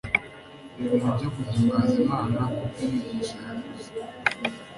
[0.79, 3.89] ibintu byo guhimbaza imana kubw, imigisha yakuze